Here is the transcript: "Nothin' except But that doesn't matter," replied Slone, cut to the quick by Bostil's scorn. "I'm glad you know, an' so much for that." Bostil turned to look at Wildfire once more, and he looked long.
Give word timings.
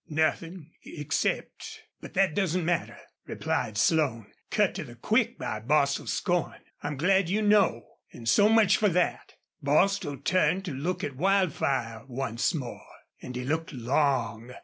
"Nothin' 0.09 0.71
except 0.83 1.81
But 1.99 2.15
that 2.15 2.33
doesn't 2.33 2.65
matter," 2.65 2.97
replied 3.27 3.77
Slone, 3.77 4.31
cut 4.49 4.73
to 4.73 4.83
the 4.83 4.95
quick 4.95 5.37
by 5.37 5.59
Bostil's 5.59 6.11
scorn. 6.11 6.59
"I'm 6.81 6.97
glad 6.97 7.29
you 7.29 7.43
know, 7.43 7.83
an' 8.11 8.25
so 8.25 8.49
much 8.49 8.77
for 8.77 8.89
that." 8.89 9.35
Bostil 9.61 10.17
turned 10.17 10.65
to 10.65 10.73
look 10.73 11.03
at 11.03 11.17
Wildfire 11.17 12.03
once 12.07 12.51
more, 12.55 12.81
and 13.21 13.35
he 13.35 13.43
looked 13.43 13.73
long. 13.73 14.53